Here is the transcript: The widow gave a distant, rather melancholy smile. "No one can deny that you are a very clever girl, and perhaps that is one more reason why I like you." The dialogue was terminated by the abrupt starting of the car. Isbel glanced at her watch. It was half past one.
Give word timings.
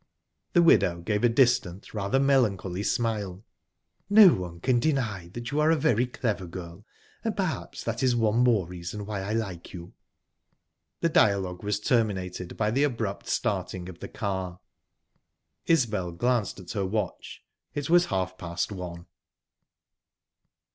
The 0.53 0.63
widow 0.63 0.99
gave 1.01 1.23
a 1.23 1.29
distant, 1.29 1.93
rather 1.93 2.19
melancholy 2.19 2.81
smile. 2.81 3.43
"No 4.09 4.33
one 4.33 4.59
can 4.59 4.79
deny 4.79 5.27
that 5.33 5.51
you 5.51 5.59
are 5.59 5.69
a 5.69 5.75
very 5.75 6.07
clever 6.07 6.47
girl, 6.47 6.85
and 7.23 7.37
perhaps 7.37 7.83
that 7.83 8.01
is 8.01 8.15
one 8.15 8.39
more 8.39 8.65
reason 8.65 9.05
why 9.05 9.21
I 9.21 9.33
like 9.33 9.73
you." 9.75 9.93
The 11.01 11.09
dialogue 11.09 11.63
was 11.63 11.79
terminated 11.79 12.57
by 12.57 12.71
the 12.71 12.81
abrupt 12.81 13.27
starting 13.27 13.87
of 13.89 13.99
the 13.99 14.09
car. 14.09 14.59
Isbel 15.67 16.13
glanced 16.13 16.59
at 16.59 16.71
her 16.71 16.83
watch. 16.83 17.43
It 17.75 17.87
was 17.87 18.07
half 18.07 18.39
past 18.39 18.71
one. 18.71 19.05